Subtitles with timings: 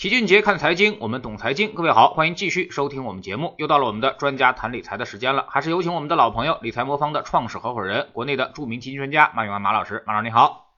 [0.00, 1.74] 齐俊杰看财经，我们懂财经。
[1.74, 3.54] 各位好，欢迎继续收听我们节目。
[3.58, 10.02] 又到了我们的专家谈理财的时间了，还是有请我们的老朋友理财魔方的创始合伙人，国内的著名基金专家马永安马老师。
[10.06, 10.70] 马老师你好，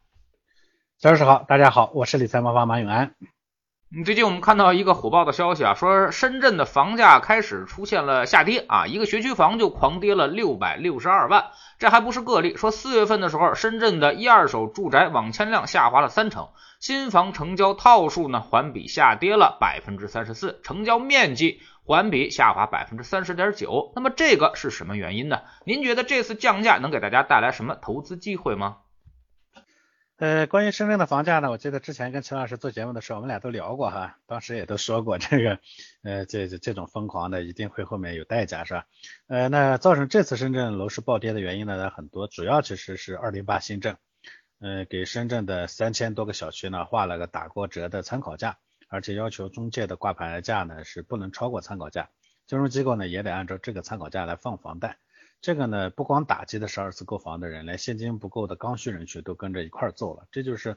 [0.99, 3.15] 肖老师好，大家好，我是理财魔方马永安。
[3.95, 12.57] 嗯，最近我们看到一个火爆的消息啊，说深圳的房价开始出现了下跌啊，一个学区房就狂跌了六百六十二万，这还不是个例。
[12.57, 16.49] 说四月份的时候，深圳的一二手住宅网签量下滑了三成，
[16.81, 23.93] 新房成交套数呢环比下跌了百分之三十四，成交面积环比下滑百分之三十点九。
[23.95, 25.43] 那么这个是什么原因呢？
[25.67, 28.79] 您觉得这次降价能给大家带来什么投资机会吗？
[30.23, 35.59] 呃，关于深圳的房价呢，我记得之前跟陈老师做节目的时候，我们俩都聊过哈，当时也都说过这个，
[36.05, 38.87] 呃，这这种疯狂的一定会后面有代价是吧？
[39.27, 43.97] 呃，那造成这次深圳楼市暴跌的原因呢很多，主要其实是二零八新政，
[44.61, 52.11] 呃，给深圳的三千多个小区呢画了个打过折的参考价，而且要求中介的挂牌价呢是不能超过参考价，
[52.47, 54.99] 金融机构呢也得按照这个参考价来放房贷。
[55.43, 60.29] 这个呢，不光打击的是二次购房的人，连现金不够的刚需人群都跟着一块揍了。
[60.31, 60.77] 这就是，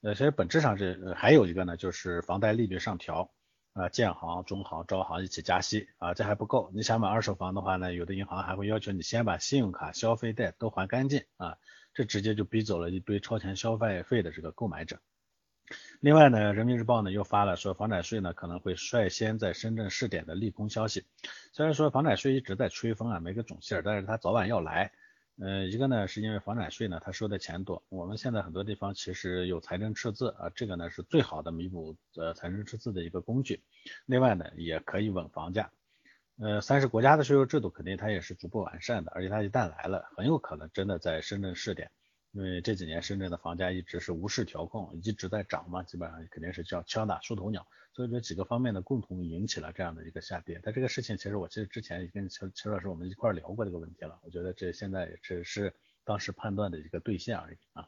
[0.00, 3.30] 呃，其实本质上是还有一个呢，就是房贷利率上调，
[3.74, 6.72] 啊，建行、中行、招行一起加息，啊，这还不够。
[6.74, 11.56] 你想买二手房的话呢，有的银行还会要求你先把信用卡、消费贷都还干净，啊，
[11.94, 14.98] 这直接就逼走了一堆超前消费费的这个购买者。
[16.00, 21.04] 另外呢，人民日报呢又发了说房产税呢可能会率先在深圳试点的利空消息。
[21.52, 24.90] 虽然说房产税一直在吹风啊，没个准信儿，但是它早晚要来。
[25.40, 33.62] 呃，一个呢是因为房产税呢它收的钱多，我们现在很多地方其实有财政赤字啊，这个呢是最好的弥补呃财政赤字的一个工具。
[34.06, 35.70] 另外呢也可以稳房价。
[36.38, 41.90] 呃，三是国家的税收制度肯定它也是逐步完善的，而且它一旦来了，很有可能真的在深圳试点。
[42.32, 50.58] 因为这几年深圳的房价一直是无视调控，一直在涨嘛，基本上肯定是叫枪打出头鸟，所以说几个方面的共同引起了这样的一个下跌。
[50.62, 57.86] 但这个事情其实我其实之前也跟邱邱老师我们一块聊过这个问题了，我觉得这现在也只是当时判断的一个兑现而已啊。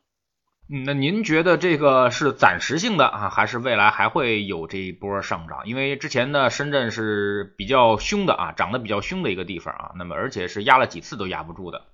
[0.69, 5.67] 嗯，那您觉得这个是暂时性的啊，还是未来还会有这一波上涨？
[5.67, 11.87] 因为之前呢，深圳是比较凶的啊，涨得比较凶的一个地方啊，那么而且是压了几次都压不住的。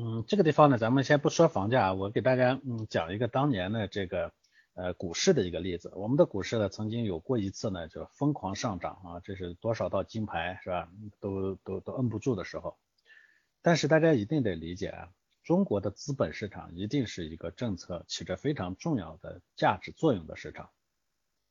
[0.00, 4.32] 嗯，这个地方呢，咱们先不说房价，我给大家嗯讲一个当年的这个
[4.74, 5.90] 呃股市的一个例子。
[5.96, 10.88] 我们的股市呢，曾经有过一次呢，就疯狂上涨啊，这是多少道金牌是吧？
[11.18, 12.78] 都都都摁不住的时候。
[13.60, 15.08] 但是大家一定得理解啊，
[15.42, 20.70] 中国的资本市场一定是一个政策起着非常重要的价值作用的市场。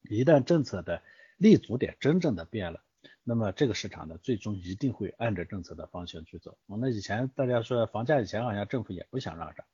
[0.10, 1.04] 一旦政策的
[1.36, 2.82] 立足点真正的变了。
[3.30, 6.58] 那么这个市场呢，最终一定会按着政策的方向去走。
[6.66, 9.66] 我们以前大家说房价以前好像政府也不想让涨，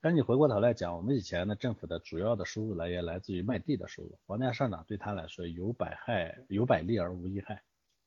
[0.00, 7.64] 但你回过头来讲，我们以前呢，政府的主要的收入来源来自于卖地的收入，房价上涨对他来说有百害有百利而无一害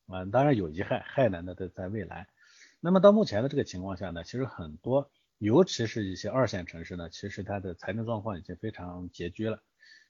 [0.07, 2.29] 啊，当然有一害，害呢那在在未来。
[2.79, 9.61] 那么到目前的这个情况下呢，其实很多，尤其是一些二线城市呢，其实它的财政状况已经非常拮据了。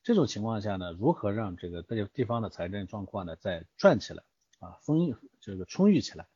[0.03, 4.21] 这种情况下呢，如何让这个地地方的财政状况呢再转起来？
[4.59, 6.27] 啊，丰裕这个充裕起来，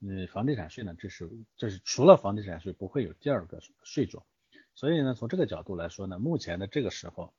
[0.00, 4.24] 嗯，房地产税呢，这是这是除了房地产税不会有第二个税种，
[4.74, 7.32] 所以呢，从这个角度来说呢，目前的这个时候，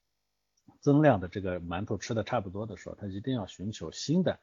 [0.79, 4.39] 增量的这个馒头吃的差不多的时候，它一定要寻求新的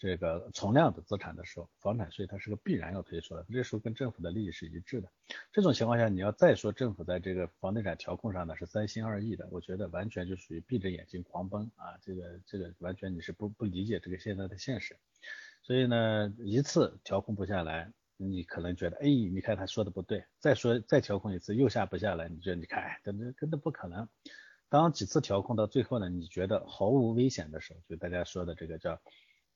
[0.00, 5.10] 这个存量的资产的时候，房产税它是个必然要推出的，这时候跟政府的利益是一致的。
[5.52, 14.96] 这种情况下，你要再说政府在这个房地产调控上呢是三心二意的，我觉得完全就属于闭着眼睛狂奔啊，这个这个完全你是不不理解这个现在的现实。
[15.62, 24.08] 所以呢，一次调控不下来，你可能觉得，哎，你看他说的不对，再说再调控一次又下不下来，你觉得你看，哎，这这根本不可能。
[24.70, 29.00] 当几次调控到最后呢，你觉得毫无危险的时候，就大家说的这个叫，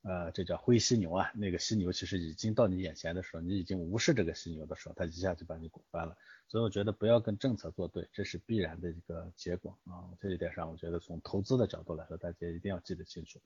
[0.06, 6.14] 呃，这叫灰犀牛啊，那个犀牛其实已经到你眼前的时候，你已经无视这个犀牛的时候，它一下就把你拱翻了。
[6.46, 10.12] 所以我觉得不要跟政策作对，这是必然的一个结果啊。
[10.20, 13.40] 这一点上，我觉得从投资的角度来说，大家一定要记得清楚。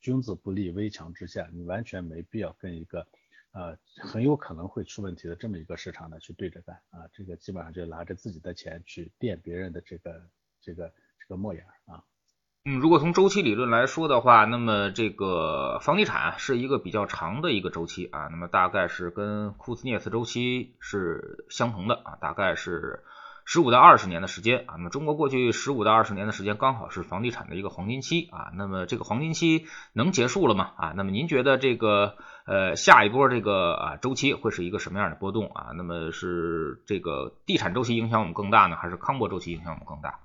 [0.00, 3.06] 君子不立危墙之下，你完全没必要跟一个
[3.52, 10.30] 呃很有可能会出问题的这么一个市场呢去对着干啊，这个基本上就拿着自己的钱去垫别人的这个
[10.62, 10.88] 这个
[11.18, 12.02] 这个墨眼啊。
[12.64, 23.04] 嗯，如果从周期理论来说的话，那么这个房地产是一个比较长的一个周期啊，那么大概是跟库兹涅茨周期是相同的啊，大概是。
[23.50, 29.64] 十五到二十年的时间啊，那么中国过去十五到二十年的时间刚好是房地产的一个黄金期啊，那么这个黄金期
[29.94, 30.72] 能结束了吗？
[30.76, 35.68] 啊，那么您觉得这个呃下一波这个啊周期会是一个什么样的波动啊？
[35.74, 40.20] 那么是这个地产周期影响我们更大呢，还是康波周期影响我们更大？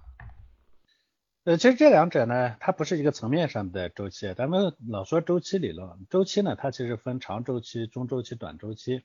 [1.46, 4.34] 呃，其实这两者呢，它不是一个层面上的周期。
[4.34, 9.04] 咱们老说周期理论，周期呢，它其实分长周期、中周期、短周期。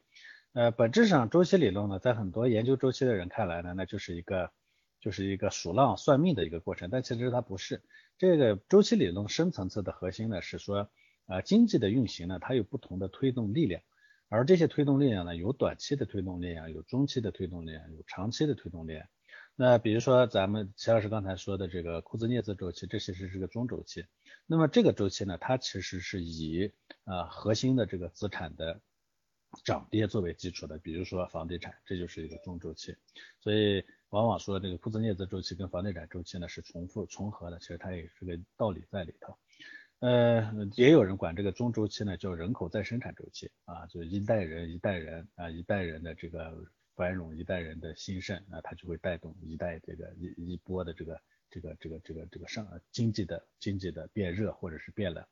[0.52, 4.52] 呃，本质上周期理论呢，在很多研究周期的人看来呢，那就是一个
[5.00, 6.90] 就是一个数浪算命的一个过程。
[6.90, 7.82] 但其实它不是。
[8.18, 10.88] 这个周期理论深层次的核心呢，是说，
[11.26, 13.82] 呃，经济的运行呢，它有不同的推动力量，
[14.28, 19.08] 而这些推动力量呢，有短期的推动力量，有中期的推动力量，有长期的推动力量。
[19.60, 24.06] 那比如说咱们齐老师刚才说的这个库兹涅兹周期，这其实是个中周期。
[24.46, 26.70] 那么这个周期呢，它其实是以
[27.06, 28.80] 呃核心的这个资产的
[29.64, 32.94] 涨跌作为基础的，比如说房地产，这就是一个中周期。
[33.40, 39.36] 所以往往说这个库兹涅兹周期跟房地产周期呢是重复重合的，其实它也是个道理在里头。
[39.98, 46.64] 呃，也有人管这个中周期呢叫人口再生产周期啊，就是一代人一代人啊一代人的这个。
[46.98, 55.24] 繁荣一代人的兴盛，那它就会带动一代这个一一波的这个这个这个这个这个上经济的经济的变热或者是变冷。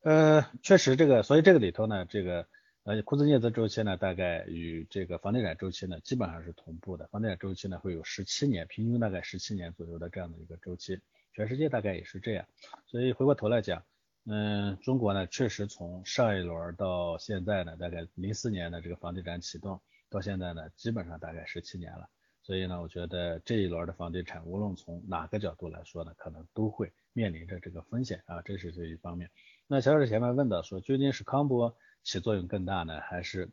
[0.00, 2.48] 呃，确实这个，所以这个里头呢，这个
[2.84, 7.06] 呃库兹涅兹周期呢，大概与这个房地产周期呢基本上是同步的。
[7.08, 10.98] 房地产周期呢会有十七年，平均大概十七年左右的这样的一个周期，
[11.34, 12.46] 全世界大概也是这样。
[12.86, 13.84] 所以回过头来讲，
[14.24, 19.82] 嗯，中国呢确实从上一轮到现在呢，大概零四年的这个房地产启动。
[20.12, 22.06] 到现在呢，基本上大概十七年了，
[22.42, 29.30] 所以呢，我觉得这一轮的房地产，无论从哪个角度来说呢，可能都会面临着这个风险啊，这是这一方面。
[29.66, 33.48] 那小史前面问到说，究竟是康波起作用更大呢，还是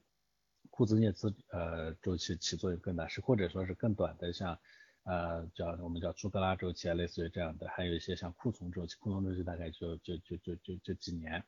[0.70, 3.08] 库兹涅兹呃周期起作用更大？
[3.08, 4.60] 是或者说是更短的，像
[5.04, 11.42] 呃叫我们叫朱格拉周期啊，类似于这样的，还有一些像库存周期，库存周期大概就就就就就就几年，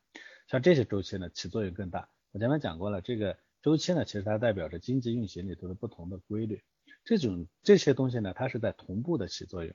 [0.48, 2.07] 像这些周期呢起作用更大。
[2.31, 3.38] 我前面讲过了，这个。
[3.62, 6.63] 周期呢，其实它代表着经济运行里头的不同的规律。
[7.04, 9.74] 这种这些东西呢，它是在同步的起作用，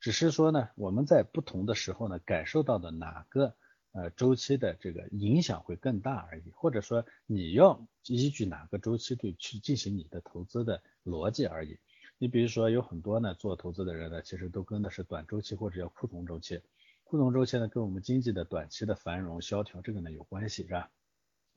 [0.00, 3.54] 只是说呢，我们在不同的时候呢，感受到的哪个
[3.92, 11.78] 呃周期的这个影响会更大而已，或者说你要依据哪个周期对去进行你的投资的逻辑而已。
[12.18, 16.60] 你比如说有很多呢做投资的人呢，其实都跟的是短周期或者叫库存周期。
[17.02, 20.90] 库存周期呢，跟我们经济的短期的繁荣萧条这个呢有关系，是吧？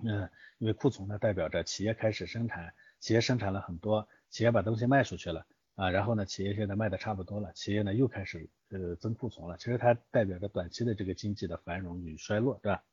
[0.04, 0.30] 嗯，
[0.60, 12.84] 因为库存呢代表着企业开始生产，企业生产了很多，企业把东西卖出去了啊，然后呢，企业现在卖的差不多了，企业呢又开始呃增库存了，其实它代表着短期的这个经济的繁荣与衰落，对吧？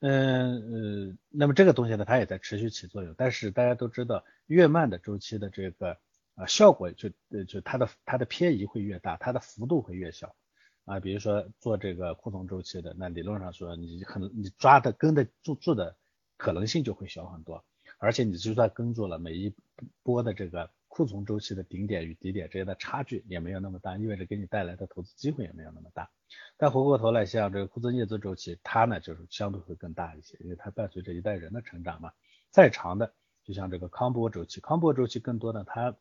[0.00, 5.98] 嗯呃，那么这个东西呢，它也在持续起作用，但是大家都知道，越慢的周期的这个
[6.34, 10.36] 啊效果就呃就它的它的偏移会越大，它的幅度会越小
[10.84, 15.96] 啊，比如说做这个库存周期的，那理论上说你很你抓的跟得住住的。
[16.44, 17.64] 可能性就会小很多，
[17.96, 19.54] 而且你就算跟住了每一
[20.02, 26.10] 波的这个库存周期的顶点与底点之间的差距也没有那么大，意味着给你带来的投资机会也没有那么大。
[26.58, 32.12] 但回过头来，像这个库兹涅兹周期，它呢就是相对会更大一些，因为它伴随着一代人的成长嘛。
[32.50, 35.96] 再长的，就像这个康波周期，康波周期更多的它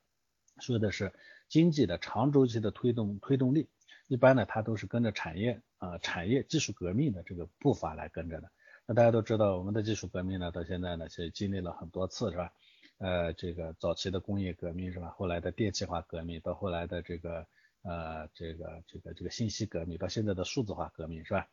[0.59, 1.13] 说的是
[1.47, 3.69] 经济的长周期的推动推动力，
[4.07, 8.51] 一般呢它都是跟着产业啊产业技术革命的这个步伐来跟着的。
[8.85, 12.53] 那大家都知道，我们的技术革命呢，到现在呢，其实经历了很多次，是吧？
[12.97, 15.09] 呃，这个早期的工业革命，是吧？
[15.17, 17.47] 后来的电气化革命，到后来的这个
[17.83, 21.47] 呃，这个这个这个信息革命，到现在的数字化革命，是吧？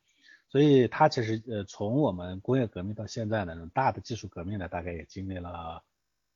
[0.49, 5.85] 所以它其实呃，从我们工业革命到现在呢，大的技术革命呢，大概也经历了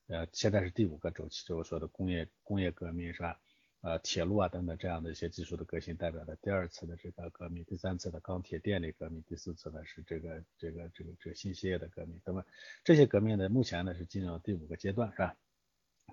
[0.07, 3.41] 呃，现在是第五个周期，就是说的工业工业革命，是吧？
[3.85, 12.19] 呃，铁路啊等等这样的一些技术的革新，代表了第二次的这个革命，第三次的钢铁电力革命，第四次呢是这个这个这个这个信息业的革命。
[12.25, 12.43] 那么
[12.83, 15.37] 这些革命呢，目前呢是进入了第五个阶段，是吧？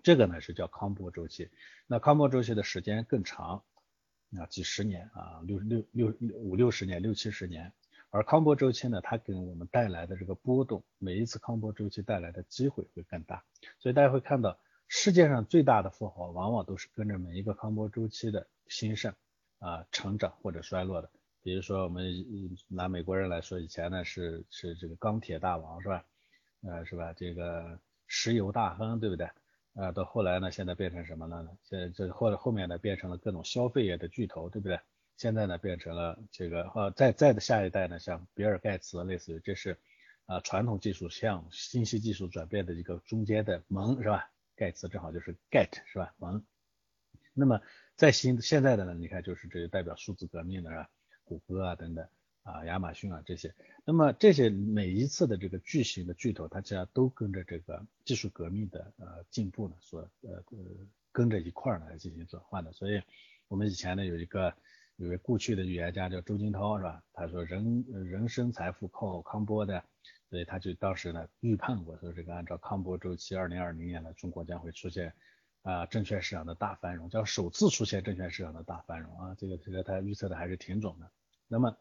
[0.04, 1.50] 这个呢是叫康波周期。
[1.88, 3.64] 那康波周期的时间更长，
[4.38, 7.72] 啊，几十年啊，六六六五六十年，六七十年。
[8.10, 13.46] 而康波周期呢，它给我们带来的这个波动，每一次康波周期带来的机会会更大。
[13.80, 14.60] 所以大家会看到。
[14.94, 19.14] 世界上最大的富豪，往往都是跟着每一个康波周期的兴盛
[19.60, 21.10] 啊、成长或者衰落的。
[21.42, 22.14] 比如说，我们
[22.68, 26.04] 拿美国人来说，以前呢是是这个钢铁大王是吧？
[26.64, 27.14] 呃，是吧？
[27.14, 29.30] 这个石油大亨对不对？
[29.76, 31.52] 啊，到后来呢，现在变成什么了呢？
[31.64, 34.78] 现在这后后面呢变成了各种消费业的巨头，对不对？
[35.16, 39.78] 现在呢变成了这个呃，再再的下一代呢，像比尔盖茨，类似于这是
[40.26, 44.30] 啊传统技术向信息技术转变的一个中间的门是吧？
[44.62, 46.14] 盖茨正好就是 get 是吧？
[46.20, 46.44] 完，
[47.34, 47.60] 那么
[47.96, 50.88] 在新现在的呢，你看就是这代表数字革命的啊？
[51.24, 52.08] 谷歌啊等等
[52.44, 60.58] 啊，亚马逊啊这些，那么这些每一次的这个巨型的巨头，它其实都跟着这个技术革命的呃进步呢，所呃呃
[61.12, 62.72] 跟着一块儿来进行转换的。
[62.72, 63.02] 所以
[63.48, 64.54] 我们以前呢有一个
[65.02, 67.04] 有位故去的预言家叫周金涛是吧？
[67.12, 69.84] 他说人人生财富靠康波的，
[70.30, 75.12] 所以他就当时呢预判过说这个按照康波周期，二零二零年呢中国将会出现
[75.64, 81.10] 啊证券市场的大繁荣，叫首次出现证券市场的大繁荣啊，这个这个他预测的还是挺准的。
[81.48, 81.76] 那么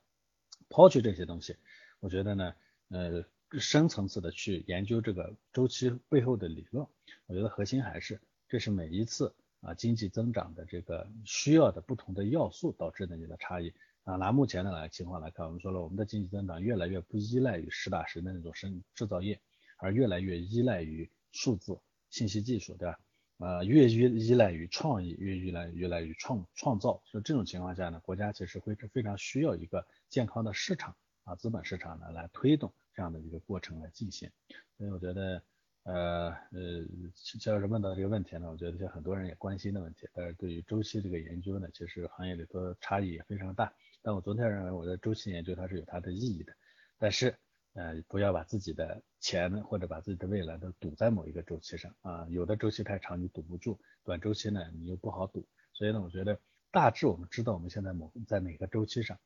[0.71, 1.57] 抛去这些东西，
[1.99, 2.55] 我觉得呢
[2.89, 3.23] 呃
[3.59, 6.87] 深层次的去研究这个周期背后的理论，
[7.27, 9.35] 我觉得核心还是这是每一次。
[9.61, 13.71] 啊，经济增长的这个需要的不同的要素导致的你的差异
[14.05, 14.17] 啊。
[14.17, 19.39] 拿目前的来情况来看，我们说了，我们的经济增长越来越不依赖于实打实的那种生制造业，
[19.77, 22.99] 而越来越依赖于数字信息技术，对吧？
[23.37, 27.03] 呃，越依依赖于创意，越依赖越来于创创造。
[27.05, 34.31] 所以这种情况下呢，国家其实会非常需要一个健康的市场啊，资本市场呢来推动这样的一个过程来进行。
[34.79, 35.43] 所以我觉得。
[35.83, 36.85] 呃呃，
[37.15, 40.07] 肖老师问到这个问题呢，我觉得像很多人也关心的问题。
[40.13, 43.73] 但是对于周期这个研究呢，其实行业里头差异也非常大。
[44.03, 46.53] 但我昨天认为，我的周期研究它是有它的意义的。
[46.99, 47.35] 但是
[47.73, 52.27] 呃，不要把自己的钱或者把自己的未来都赌在某一个周期上啊。
[52.29, 55.47] 有的周期太长，你赌不住；短周期呢，你又不好赌。
[55.73, 56.39] 所以呢，我觉得
[56.71, 59.19] 大致我们知道我们现在某在哪个周期上，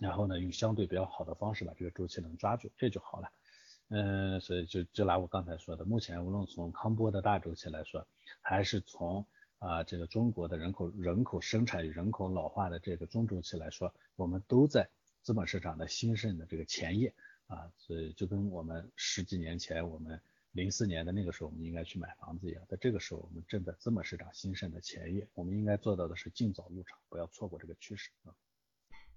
[0.00, 3.30] 然后呢，用相对比较好的方式把这个周期能抓住，这就好了。
[3.94, 8.06] 嗯，所以就就拿我刚才说的，目前无论从康波的大周期来说，
[8.40, 9.26] 还是从
[9.58, 14.88] 啊这个中国的人口人口生产与人口老化的这个中周期来说，我们都在
[15.20, 17.12] 资本市场的兴盛的这个前夜
[17.48, 20.18] 啊，所以就跟我们十几年前我们
[20.52, 28.32] 零四年的那个时候我们应该去买房子一样，在这个时候我们正在资本市场兴盛的前夜，我们应该做到的是尽早入场，不要错过这个趋势啊。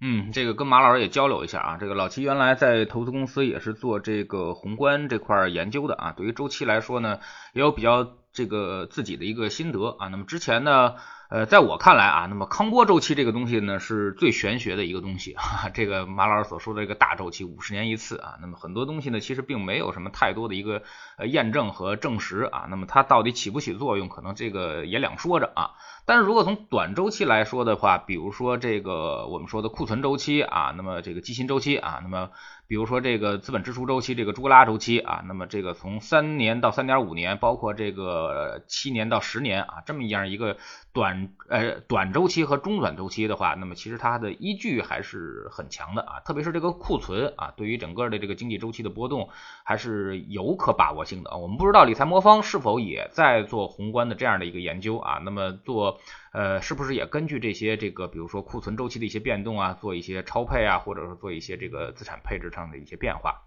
[0.01, 1.77] 嗯这个跟马老师也交流一下啊。
[1.77, 6.11] 这个老齐原来在投资公司也是做这个宏观这块研究的啊。
[6.11, 7.19] 对于周期来说呢，
[7.53, 10.07] 也有比较这个自己的一个心得啊。
[10.07, 10.95] 那么之前呢。
[11.35, 15.35] 呃，在我看来啊，那么康波周期这个东西呢，是最玄学的一个东西。
[15.75, 20.83] 这个马老师所说的这个大周期，五十年一次啊，那么很多东西呢，其实并没有什么太多的一个
[21.17, 22.67] 呃验证和证实啊。
[22.69, 25.71] 那么它到底起不起作用，可能这个也两说着啊。
[26.05, 32.29] 但是如果从短周期来说的话，比如说这个我们说的库存周期啊，那么这个基薪周期啊，那么。
[32.67, 40.57] 比如说这个资本支出周期，这个朱格拉周期啊，那么这个从三年到三点五年，包括这个七年到十年啊，这么样一个
[40.93, 49.29] 短呃短周期和中短周期的话，那么其实它的依据还是很强的啊，特别是这个库存啊，对于整个的这个经济周期的波动
[49.63, 51.37] 还是有可把握性的啊。
[51.37, 55.99] 我们不知道理财魔方是否也在做宏观的这样的一个研究啊，那么做。
[56.35, 63.41] 呃，是不是也根据这些这个，比如说库存周期的一些变动啊，做一些超配啊，或者说做一些这个资产配置上的一些变化？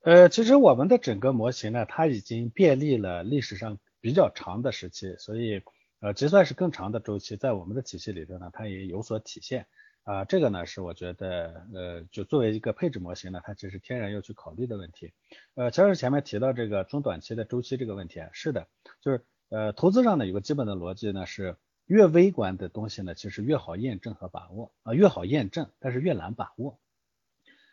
[0.00, 5.62] 呃，其实我们的整个模型呢，它已经便利了历史上比较长的时期，所以
[6.00, 9.68] 呃，就算是更长的周期，在我们的体系里头呢，它也有所体现
[10.02, 10.24] 啊。
[10.24, 15.12] 这个呢，是我觉得呃，就作为一个配置模型呢，它其实天然要去考虑的问题。
[15.54, 18.66] 呃，乔治前面提到这个中短期的周期这个问题，是的，
[19.00, 19.24] 就是。
[19.52, 26.78] 呃，投资上呢有个基本的逻辑呢，是越微观的东西呢，其实越好验证和把握啊，越好验证，但是越难把握；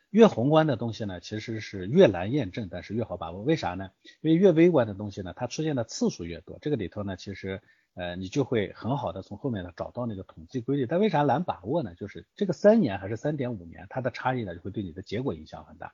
[0.10, 3.44] 越宏观的东西呢，其实是越难验证，但是越好把握。
[3.44, 3.92] 为啥呢？
[4.20, 7.62] 因为越微观的东西呢，它出现的次数越多，这个里头呢，其实
[7.94, 10.86] 呃，你就会很好的从后面呢找到那个统计规律。
[10.86, 11.96] 但为啥难把握呢？
[11.96, 15.94] 就是这个三年还是三点五年，它的差异呢，就会对你的结果影响很大。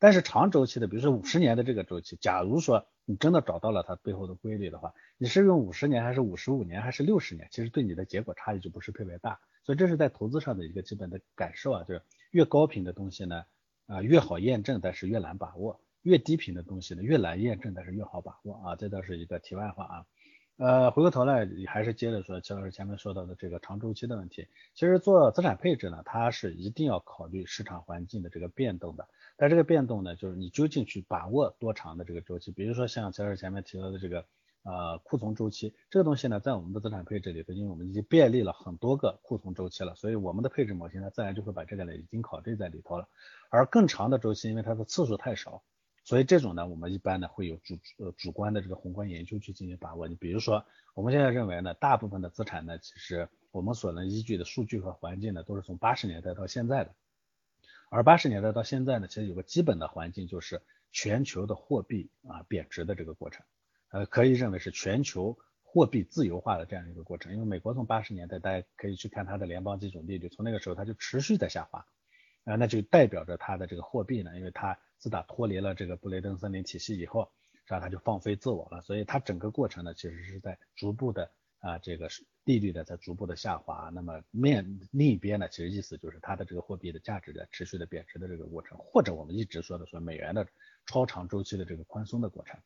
[0.00, 9.38] 但是长周期的，比如说五十年的这个周期，假如说你真的找到了它背后的规律的话，你是用五十年还是五十五年还是六十年，其实对你的结果差异就不是特别大。
[9.62, 13.44] 所以这是在投资上的一个基本的感受啊，就是越高频的东西呢，
[13.86, 18.76] 啊越好验证，但是越难把握；越低频的东西呢，越难验证，但是越好把握啊。
[18.76, 20.06] 这倒是一个题外话啊。
[20.60, 24.46] 呃，回过头来还是接着说齐老师前面说到的这个长周期的问题。
[24.74, 29.08] 其实做资产配置呢，它是一定要考虑市场环境的这个变动的。
[29.38, 32.52] 但这个变动呢，就是你究竟去把握多长的这个周期？
[32.52, 34.26] 比如说像齐老师前面提到的这个
[34.62, 43.08] 呃库存周期，这个东西呢，在我们的资产配置里头，因为我们已经便利了很多个库存周期了，所以我们的配置模型呢，自然就会把这个呢已经考虑在里头了。
[43.48, 45.62] 而更长的周期，因为它的次数太少，
[46.02, 50.08] 所以这种呢，我们一般呢会有主呃主观的这个宏观研究去进行把握。
[50.08, 50.64] 你比如说，
[50.94, 56.94] 我们现在认为呢，大部分的资产呢，其实我们所能依据的数据和环境呢，都是从八十年代到现在的。
[57.90, 63.44] 而八十年代到现在呢，其实有个基本的环境，就是全球的货币啊贬值的这个过程，
[63.90, 67.32] 呃，可以认为是全球货币自由化的这样一个过程。
[67.32, 71.86] 因为美国从八十年代，大家可以去看它的联邦基准利率，从那个时候它就持续在下滑，
[72.44, 77.32] 啊，那就代表着它的这个货币呢，因为它自打脱离了这个布雷登森林体系以后，
[77.66, 82.08] 是吧，它就放飞自我了，所以它整个过程呢，其实是在逐步的啊这个
[82.44, 90.46] 利率的在逐步的下滑，那么面另一边呢，其实意思就是它的这个货币的价值在持续的贬值的这个过程，或者我们一直说的说美元的
[90.86, 92.60] 超长周期的这个宽松的过程，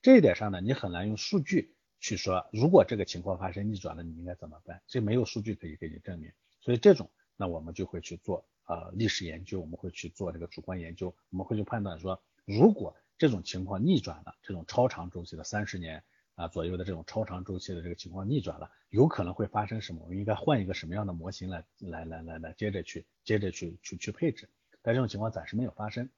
[0.00, 4.80] 这一点上呢，你很难用数据去说，如果这个情况发生逆转了，你应该怎么办？
[4.86, 6.30] 这没有数据可以给你证明，
[6.60, 16.04] 所以这种那我们就会去做呃历史研究，我们会去做这个主观研究，我们会去判断说，如果这种情况逆转了，这种超长周期的三十年。
[16.36, 20.00] 啊，左右的这种超长周期的这个情况逆转了，有可能会发生什么？
[20.04, 24.48] 我们应该换一个什么样的模型来来来来来接着去接着去去去配置？
[24.80, 26.08] 但这种情况暂时没有发生，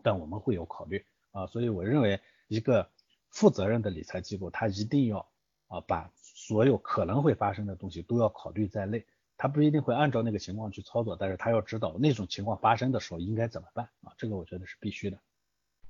[0.00, 1.48] 但我们会有考虑啊。
[1.48, 2.88] 所以我认为一个
[3.30, 5.28] 负责任的理财机构，它一定要
[5.66, 9.04] 啊把所有可能会发生的东西都要考虑在内。
[9.36, 14.12] 他不一定会按照那个情况去操作，但是他要知道那种情况发生的时候应该怎么办啊。
[14.16, 15.18] 这个我觉得是必须的。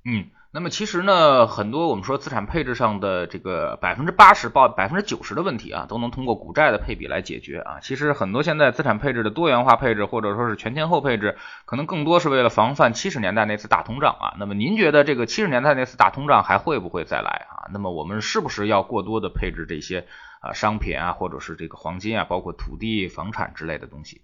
[0.07, 7.81] 嗯，那么其实呢，很多我们说资产配置上的这个百分之八十到百分之九十的问题啊，都能通过股债的配比来解决啊。
[7.81, 14.37] 其实很多现在资产配置的多元化配置，或者说是全天候配置，可能更多是为了防范七十年代那次大通胀啊。
[14.39, 17.71] 那么您觉得这个七十年代那次大通胀还会不会再来啊？
[17.73, 20.07] 那么我们是不是要过多的配置这些
[20.45, 24.21] 啊商品啊，或者是这个黄金啊，包括土地、房产之类的东西？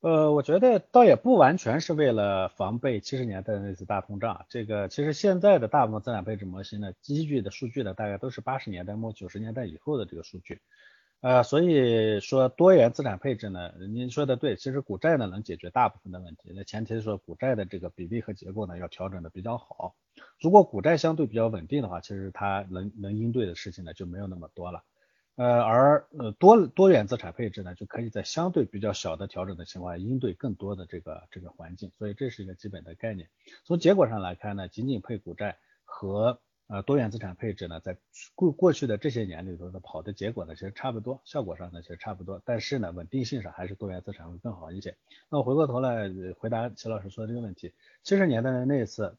[0.00, 4.44] 呃，我觉得倒也不完全是为了防备七十年代的那次大通胀。
[4.50, 10.60] 这个其实现在的大部分资产配置模型呢，依据的数据呢，大概都是八十年代末九十年代以后的这个数据。
[11.24, 16.52] 呃，所以说多元资产配置呢，您说的对，其实股债呢能解决大部分的问题。
[16.54, 19.94] 那前提是说股债的这个比例和结构呢要调整的比较好。
[20.38, 24.84] 如果股债相对比较稳定的话，其实它能能应对的事情呢就没有那么多了。
[25.36, 33.30] 呃，而呃多多元资产配置呢，就可以在相对比较小的调整的情况下，应对更多的这个这个环境，所以这是一个基本的概念。
[33.64, 37.96] 从结果上来看呢，仅仅配股债和呃多元资产配置呢，在
[38.34, 44.96] 过过去的这些年里头的跑的结果呢，其实差不多，效果上呢其实差不多，但是呢，稳定性上还是多元资产会更好一些。
[45.28, 49.16] 那我回过头来回答齐老师说的这个问题，七十年代的那一次，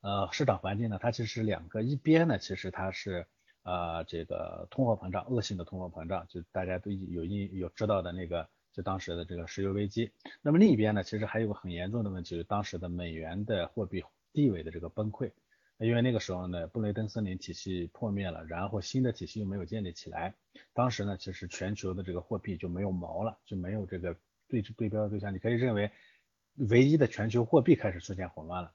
[0.00, 3.26] 呃市场环境呢，它其实是两个，一边呢其实它是。
[3.68, 10.12] 呃，这个通货膨胀，恶性的通货膨胀，就大家都有印有知道的那个，就当时的这个石油危机。
[10.40, 15.32] 那么另一边呢，其实还有个很严重的问题，就是当时的美元的货币地位的这个崩溃。
[15.78, 20.34] 因为那个时候呢，布雷登森林体系破灭了，然后新的体系又没有建立起来。
[20.72, 24.16] 当时呢，其实全球的这个货币就没有锚了，就没有这个
[24.48, 25.34] 对对标的对象。
[25.34, 25.90] 你可以认为，
[26.54, 28.72] 唯一的全球货币开始出现混乱了。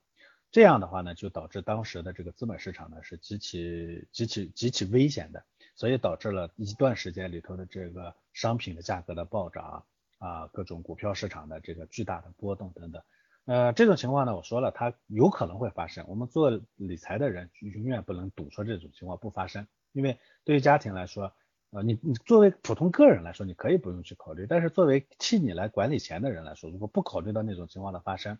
[0.51, 5.43] 这样的话呢，就导致当时的这个资本市场呢是极其极其极其危险的，
[5.75, 9.85] 所以导致了一段时间里头的这个商品的价格的暴涨
[10.19, 13.01] 啊，各种股票市场的这个巨大的波动等等。
[13.45, 16.05] 呃，这种情况呢，我说了，它有可能会发生。
[16.07, 21.33] 我们做理财的人永远不能赌说这种情况不发生，因为对于家庭来说，
[21.71, 28.37] 呃，你你作为普通个人来说，你可以不用去考虑，但是作为替你来管理钱的人来说，如果不考虑到那种情况的发生，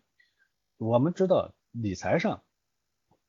[0.78, 1.54] 我们知道。
[1.74, 2.42] 理财上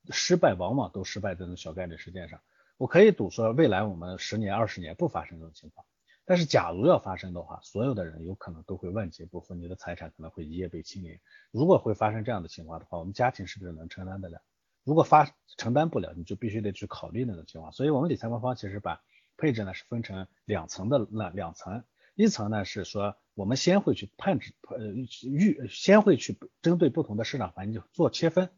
[0.10, 2.42] 失败往往都失败在这种小概率事件上。
[2.76, 5.86] 我可以赌说未来我们十年二十年不发生这种情况，
[6.26, 11.20] 但是假如要发生的话，所有的人有可能都会万劫不复，你的财产可能会一夜被清零。
[11.52, 14.42] 如果会发生这样的情况的话，我们家庭是不是能承担得了？
[14.84, 17.72] 如果发承担不了，你就必须得去考虑那种情况。
[17.72, 19.02] 所以，我们理财官方其实把
[19.38, 21.84] 配置呢是分成两层的，那两层，
[22.16, 23.16] 一层呢是说。
[23.36, 24.78] 我们先会去判制，呃
[25.24, 28.52] 预先会去针对不同的市场环境做切分，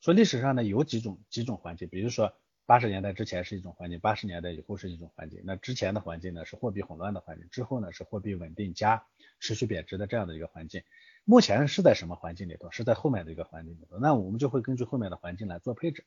[0.00, 2.32] 说历史上呢有几种几种环境，比如说
[2.70, 9.04] 八十年代之前是一种环境，八十年代以后是一种环境，那之前的环境呢是货币混乱的环境，之后呢是货币稳定加
[9.40, 10.84] 持续贬值的这样的一个环境，
[11.24, 12.70] 目前是在什么环境里头？
[12.70, 16.04] 是在后面的一个环境里头，那我们就会根据后面的环境来做配置，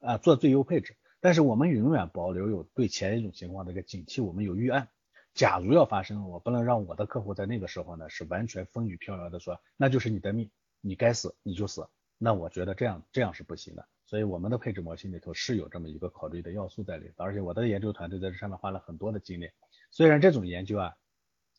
[0.00, 4.88] 啊做最优配置，但是我们永远保留有对前一种情况的一个警惕，我们有预案。
[5.34, 11.86] 假如要发生，我不能让我的客户在那个时候呢是完全风雨飘摇的说，那就是你的命，你该死你就死。
[12.18, 13.86] 那我觉得这样这样是不行的。
[14.12, 19.48] 所以我们的配置模型里头是有这么一个考虑的要素在里头，而且我的研究团队在这上面花了很多的精力。
[19.90, 20.94] 虽然这种研究啊，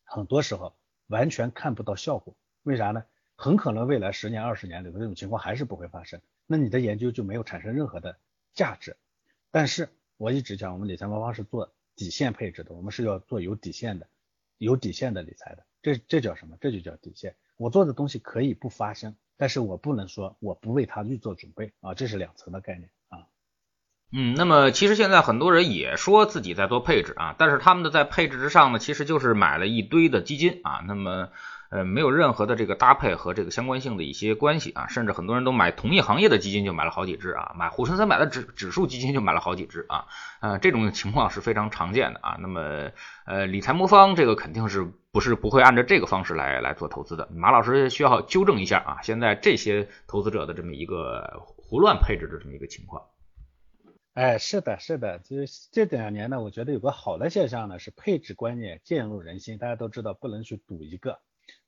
[0.03, 0.75] 很多时候
[1.07, 3.05] 完全看不到效果，为啥呢？
[3.35, 8.19] 很可能未来十年二十年里头这种情况还是不会发生，那你的研究就没有产生任何的
[8.53, 8.97] 价值。
[9.49, 11.73] 但是我一直讲，我们理财魔方是做。
[11.95, 14.07] 底线配置的，我们是要做有底线的、
[14.57, 15.63] 有底线的理财的。
[15.83, 16.57] 这这叫什么？
[16.59, 17.35] 这就叫底线。
[17.55, 23.25] 我做的东西可以不发生，但是我不能说我不为它预做准备啊，这是两层的概念啊。
[24.11, 30.83] 嗯，那么其实现在很多人也说自己在做配置啊，但是他们的在配置之上呢，其实就是买了一堆的基金啊。
[30.87, 31.29] 那么
[31.69, 40.05] 呃，没有任何的这个搭配和这个相关性的一些关系啊，甚至很多人都买同一行业的基金就买了好几只啊，买沪深三百的指指数基金就买了好几只啊，
[40.41, 42.37] 呃，这种情况是非常常见的啊。
[42.39, 42.91] 那么，
[43.25, 47.29] 呃，理财魔方这个肯定是不是不会按照这个方式来来做投资的？
[47.35, 53.03] 马老师需要纠正一下啊，现在这些投资者的这么一个胡乱配置的这么一个情况。
[54.15, 59.59] 哎，是的，是的，就是这两年呢，我觉得有个好的现象呢，是配置观念渐入人心。
[59.59, 61.19] 大家都知道，不能去赌一个，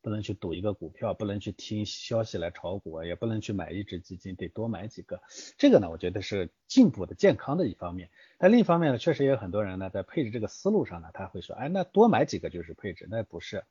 [0.06, 5.20] 不能去赌一个股票，不能去听消息来炒股，也不能去买一只基金，得多买几个。
[5.58, 8.12] 这个呢，我觉得是进步的、健康的一方面。
[8.38, 13.64] 但另一方面呢，确实也有很多人呢，在配置这个思路上呢，他会说，哎，那多买几个就是配置，那不是。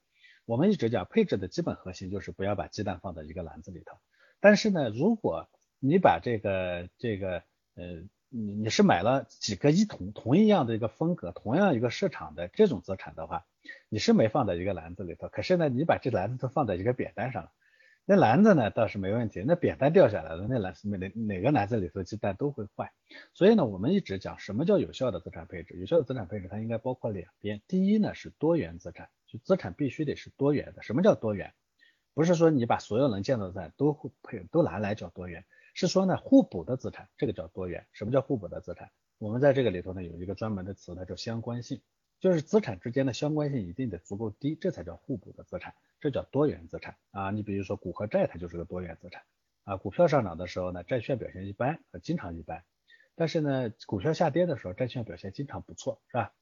[0.45, 3.97] 我们一直讲，配置的基本核心就是不要把鸡蛋放在一个篮子里头。
[4.41, 7.45] 但是呢，如果你把这个这个
[7.77, 8.03] 呃。
[8.37, 13.47] 你你是买了几个一同同一样的一个风格，同样一个市场的这种资产的话，
[13.89, 15.29] 你是没放在一个篮子里头。
[15.29, 17.53] 可是呢，你把这篮子都放在一个扁担上了，
[18.05, 22.91] 那篮子呢倒是没问题，那扁担掉下来了，那篮子哪哪个篮子里头鸡蛋都会坏。
[23.35, 25.79] 所以呢，我们一直讲什么叫有效的资产配置？
[25.79, 30.83] 有效的资产配置它应该包括两边，第一呢是多元资产，就资产必须得是多元的。
[30.83, 31.55] 什么叫多元？
[32.15, 35.45] 不是说你把所有能见到的资产都配都拿来叫多元。
[35.75, 37.87] 是说呢，互补的资产，这个叫多元。
[37.93, 38.91] 什么叫互补的资产？
[39.19, 41.83] 我们在这个里头呢，有一个专门的词，它叫相关性，
[42.21, 47.31] 就是资产之间的相关性一定得足够低，这才叫互补的资产，这叫多元资产啊。
[47.31, 49.23] 你比如说股和债，它就是个多元资产
[49.65, 49.77] 啊。
[49.77, 52.61] 股票上涨的时候呢，债券表现一般，经常一般；
[53.17, 56.33] 但是呢，股票下跌的时候，债券表现经常不错，是吧？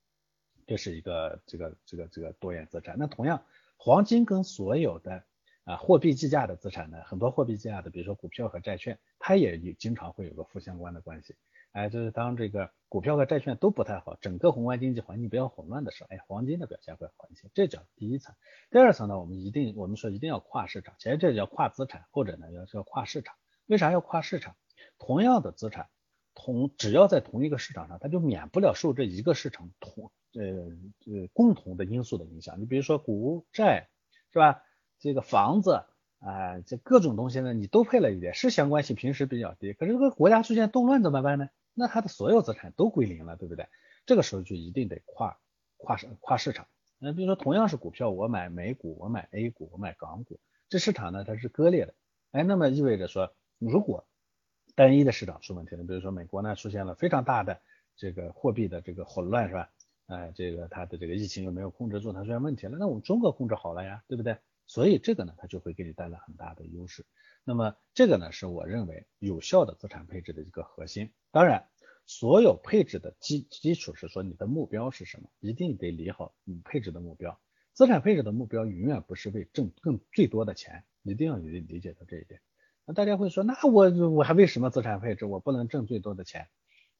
[0.66, 2.96] 这是一个这个这个这个多元资产。
[2.98, 3.44] 那同样，
[3.76, 5.24] 黄金跟所有的
[5.64, 11.36] 啊，货币计价的资产呢，很多货币计价的，比如说股票和债券，它也有经常会有个负相关的关系。
[11.70, 17.48] 哎，就是当这个股票和债券都不太好，整个宏观经济环境比较混乱的时候，哎，黄金的表现会好一些。
[17.54, 18.34] 这叫第一层。
[18.70, 23.34] 第二层呢，我们一定我们说一定要跨市场，其实这叫跨资产，或者呢要叫跨市场。
[23.66, 24.56] 为啥要跨市场？
[24.98, 25.88] 同样的资产，
[26.34, 30.42] 同只要在同一个市场上，它就免不了受这一个市场同呃
[31.06, 32.60] 呃共同的因素的影响。
[32.60, 33.88] 你比如说股债，
[34.32, 34.62] 是吧？
[35.02, 35.82] 这个房子
[36.20, 39.72] 啊，这各种东西呢，你都配了一点，是相关性平时比较低。
[39.72, 41.48] 可是这个国家出现动乱怎么办呢？
[41.74, 43.66] 那它的所有资产都归零了，对不对？
[44.06, 45.38] 这个时候就一定得跨
[45.76, 46.68] 跨市跨市场。
[47.00, 50.38] 那比如说同样是股票，我买美股，我买 A 股，我买港股，
[50.68, 51.94] 这市场呢它是割裂的。
[52.30, 54.06] 哎，那么意味着说，如果
[54.76, 57.60] 单一的市场出问题了，比如说美国呢出现了非常大的
[57.96, 59.68] 这个货币的这个混乱，是吧？
[60.06, 64.36] 哎，这个它的这个疫情又没有控制住，它出现问题了，那我们中国控制好了呀，对不对？
[64.66, 67.04] 所以这个呢，它就会给你带来很大的优势。
[67.44, 71.12] 那么这个呢，是我认为有效的资产配置的一个核心。
[71.30, 71.68] 当然，
[72.06, 77.40] 所有配置的基基础是说你的目标是什么，一定得理好你配置的目标。
[77.74, 82.40] 资产配置的目标永远不是为挣更最多的钱，一定要理理解到这一点。
[82.84, 85.24] 那大家会说，那我我还为什么资产配置？
[85.24, 86.48] 我不能挣最多的钱？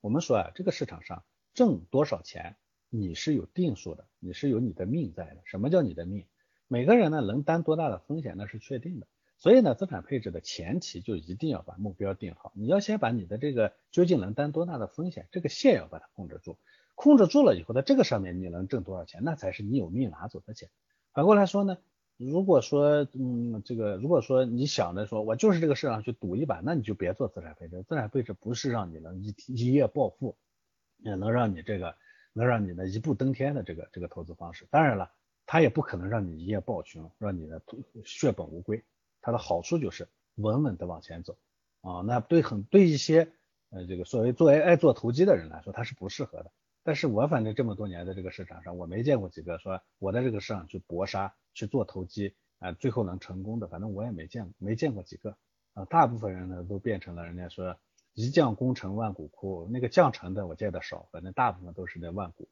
[0.00, 2.56] 我们说啊，这个市场上挣多少钱，
[2.88, 5.42] 你是有定数的，你是有你的命在的。
[5.44, 6.26] 什么叫你的命？
[6.72, 9.06] 每个人呢能担多大的风险那是确定的，
[9.36, 16.56] 所以呢资产配置的前提就一定要把目标定好，你要先把你的这个究竟能担多大的风险这个线要把它控制住，
[16.94, 20.70] 控制住了以后，在这个上面你能挣多少钱，那才是你有命拿走的钱。
[21.12, 21.76] 反过来说呢，
[22.16, 30.38] 如果说嗯这个如果说你想着说我就是这个市场去赌一把，那你就别做资产配置，资产配置不是让你能一一夜暴富，
[31.00, 31.94] 也能让你这个
[32.32, 34.66] 能让你呢一步登天的这个这个投资方式。
[34.70, 35.12] 当然了。
[35.52, 37.60] 它也不可能让你一夜暴穷，让你呢
[38.06, 38.82] 血本无归。
[39.20, 41.36] 它的好处就是稳稳的往前走
[41.82, 42.00] 啊。
[42.00, 43.30] 那对很对一些
[43.68, 46.50] 呃这个所谓做爱爱做投机的人来说，它是不适合的。
[46.82, 55.36] 但是我反正这么多年在这个市场上，我没见过几个说我在这个市场去搏杀去做投机啊，最后能成功的，反正我也没见，没见过几个
[55.74, 55.84] 啊。
[55.84, 57.78] 大部分人呢都变成了人家说
[58.14, 62.48] 一将功成万骨枯，那个将成的我见的少，反正大部分都是那万骨。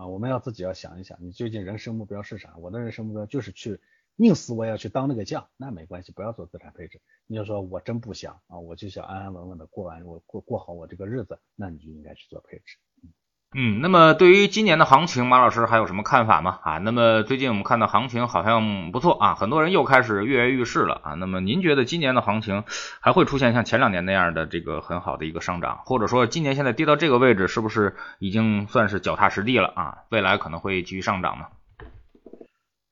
[0.00, 2.56] 啊，我们要自己要想一想，你究竟人生目标是啥？
[2.56, 3.78] 我的人生目标就是去
[4.16, 7.02] 宁死我也要去当那个将，那没关系，不要做资产配置。
[7.26, 12.78] 你要说我真不想啊，我就想安安稳稳的过完我过过好我这个日子，那你就应该去做配置。
[13.52, 16.60] 嗯，那么对于今年的行情，马老师还有什么看法吗？
[16.62, 21.14] 啊，那么最近我们看到行情好像不错啊，很多人又开始跃跃欲试了啊。
[21.14, 22.62] 那么您觉得今年的行情
[23.00, 29.98] 还会出现像前两年那样的这个很好的一个上涨，或者说今年现在跌到这个位置，是不是已经算是脚踏实地了啊？
[30.10, 31.46] 未来可能会继续上涨呢？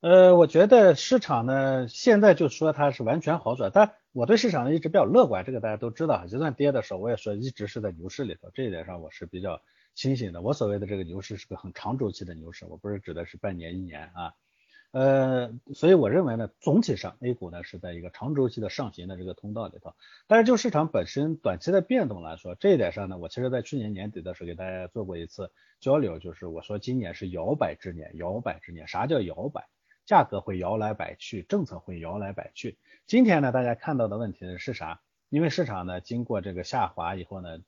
[0.01, 9.61] 呃，我觉得市场呢现在就说它是完全好转，但我对市场呢一直比较乐观，这个大家都知道，就算跌的时候，我也说一直是在牛市里头，这一点上我是比较。
[9.99, 14.33] 清醒的，我所谓的这个牛市是个很长周期的牛市，我不是指的是半年一年啊，
[14.93, 19.97] 呃，所以我认为呢，总体上 A 股呢是在一个长周期的上行的这个通道里头。
[20.29, 29.69] 但是就市场本身短期的变动来说，这一点上呢，我其实在去年年底的时候给大家做过一次交流，就是我说今年是摇摆之年，摇摆之年，啥叫摇摆？
[30.07, 32.79] 价格会摇来摆去，政策会摇来摆去。
[33.09, 35.01] 今天呢，大家看到的问题是啥？
[35.29, 37.59] 因为市场呢经过这个下滑以后呢，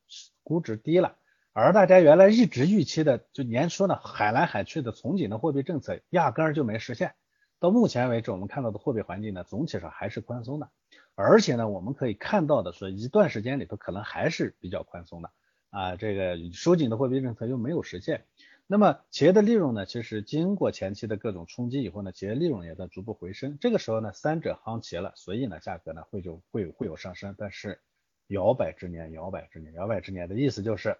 [0.44, 1.18] 估值低了，
[1.52, 7.14] 而大家原来一直预期的就年初呢海来海去的从紧的货币政策压根儿就没实现。
[7.58, 10.70] 到目前为止，我们看到的货币环境呢，总体上还是宽松的，
[11.14, 15.30] 而且呢，我们可以看到的是，一段时间里头可能还是比较宽松的
[15.70, 18.24] 啊，这个收紧的货币政策又没有实现。
[18.66, 23.58] 那么企业的利润呢，其实经过前期的各种冲击以后呢，企业利润也在逐步回升。
[23.60, 27.34] 这个时候呢，三者夯齐了，所以呢，价格呢会就会会有上升。
[27.36, 27.80] 但是
[28.28, 30.96] 摇摆之年，摇摆之年，摇摆之年的意思就是。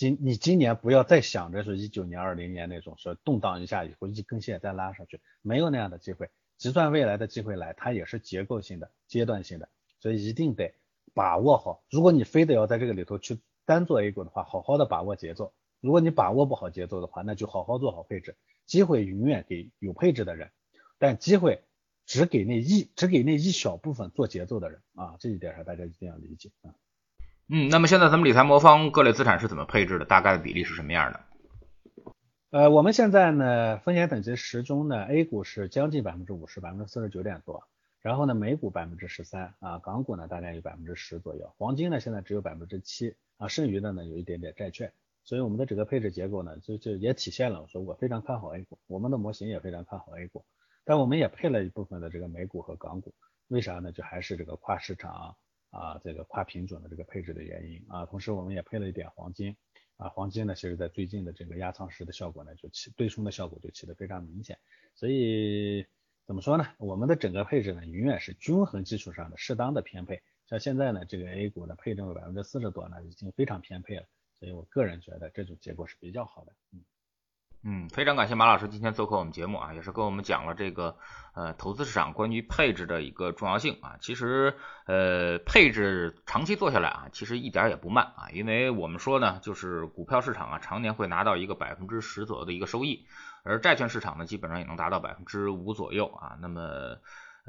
[0.00, 6.30] 今你今年不要再想着是一九年、二零年那种说动荡一下以后一根线再拉上去，没有那样的机会。
[6.56, 10.72] 就算未来的机会来，它也是结构性的、阶段性的，所以一定得
[11.12, 11.84] 把握好。
[11.90, 15.52] 如果你非得要在这个里头去单做 A 股的话，好好的把握节奏。
[15.82, 18.38] 如果你把握不好节奏的话，那就好好做好配置。
[18.64, 20.50] 机会永远给有配置的人，
[20.96, 21.62] 但机会
[22.06, 26.72] 只给那一只给那一小部分做节奏的人啊，这一点上大家一定要理解啊。
[27.52, 30.04] 嗯，那么现在咱们理财魔方各类资产是怎么配置的？
[30.04, 31.20] 大概的比例是什么样的？
[32.50, 37.64] 呃，我们现在呢，风险等级十中呢，A 股是将近百分之五十，百分之四十九点多，
[38.02, 44.92] 然后呢，美股百分之十三啊，港股呢大概有百分之十左右，黄金呢现在只有百分之七啊，剩余的呢有一点点债券，
[45.24, 50.44] 所以我们的整个配置结构呢，就就也体现了我说我非常看好 A 股，我们的模型也非常看好 A 股，
[50.84, 53.12] 但我们也配了一部分的这个美股和港股，
[53.48, 53.90] 为啥呢？
[53.90, 55.10] 就还是这个跨市场。
[55.10, 55.34] 啊，
[55.70, 57.84] 啊这个跨品种的这个配置的原因。
[57.88, 59.56] 啊，同时我们也配了一点黄金
[59.96, 64.58] 啊，黄金呢，其实在最近的这个压舱石的效果呢，就起对冲的效果就起得非常明显，
[64.94, 65.86] 所以
[66.26, 66.66] 怎么说呢？
[66.78, 74.06] 我们的整个配置呢，永远是均衡基础上的适当的偏配，像现在呢，这个 A 股的配重百分之四十多呢，已经非常偏配了，
[74.38, 76.84] 所以我个人觉得这种结果是比较好的，嗯。
[77.62, 80.96] 嗯，非常感谢马老师今天做客我们节目啊，也是跟我们讲了这个
[81.34, 83.96] 呃投资市场关于配置的一个重要性啊。
[84.00, 84.54] 其实
[84.86, 93.04] 呃配置长期做下来啊，其实一点也不慢啊，因为我们说呢，就是股票市场啊常年会拿到一个百分之十左右的一个收益，
[93.42, 96.38] 而债券市场呢基本上也能达到百分之五左右啊。
[96.40, 96.96] 那么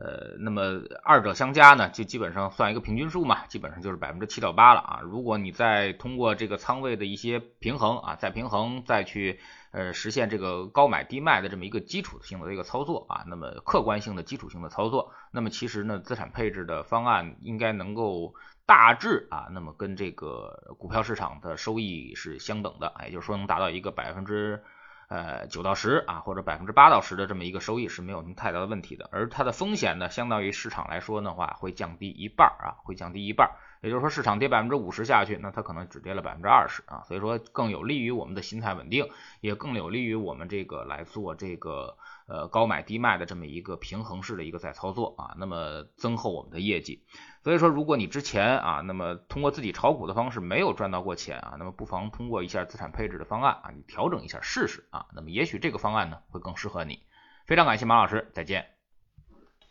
[0.03, 4.99] 呃，那么二者相加呢，就基本上算一个平均数嘛，基本上就是百分之七到八了啊。
[5.03, 18.33] 如果你再通过这个仓位的一些平衡啊，再平衡再去呃实现这个高买低卖的这么一个基础性的一个操作啊，那么客观性的基础性的操作，那么其实呢，资产配置的方案应该能够
[18.65, 24.63] 大致啊，那么跟这个股票市场的收益是相等的，也就是说能达到一个百分之。
[25.11, 33.51] 呃，九到十啊，或者百分之八到十的这么一个收益是没有什么太大的问题的，而它的风险呢，相当于市场来说的话，会降低一半啊，会降低一半。
[33.81, 39.09] 也就是说，市场跌百分之五十下去，那它可能只跌了百分之二十啊，所以说更有利于我们的心态稳定，
[39.41, 41.97] 也更有利于我们这个来做这个
[42.31, 47.03] 呃高买低卖的这么一个平衡式的一个在操作啊，那么增厚我们的业绩。
[47.43, 57.03] 所以说，如果你之前啊，那么通过自己炒股的方式没有赚到过钱啊，那么不妨通过一下资产配置的方案啊，你调整一下试试啊，那么也许这个方案呢会更适合你。
[57.45, 58.67] 非常感谢马老师，再见。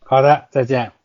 [0.05, 1.00] 好的，再见。